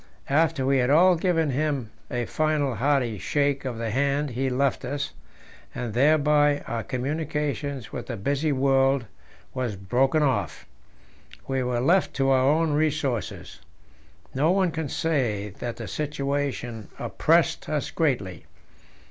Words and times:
After 0.31 0.65
we 0.65 0.79
had 0.79 0.89
all 0.89 1.15
given 1.15 1.51
him 1.51 1.91
a 2.09 2.25
final 2.25 2.73
hearty 2.73 3.19
shake 3.19 3.65
of 3.65 3.77
the 3.77 3.91
hand 3.91 4.31
he 4.31 4.49
left 4.49 4.83
us, 4.83 5.13
and 5.75 5.93
thereby 5.93 6.61
our 6.67 6.81
communication 6.81 7.83
with 7.91 8.07
the 8.07 8.17
busy 8.17 8.51
world 8.51 9.05
was 9.53 9.75
broken 9.75 10.23
off. 10.23 10.65
We 11.47 11.61
were 11.61 11.79
left 11.81 12.15
to 12.15 12.31
our 12.31 12.43
own 12.49 12.71
resources. 12.73 13.59
No 14.33 14.49
one 14.49 14.71
can 14.71 14.89
say 14.89 15.49
that 15.59 15.75
the 15.77 15.87
situation 15.87 16.87
oppressed 16.97 17.69
us 17.69 17.91
greatly. 17.91 18.47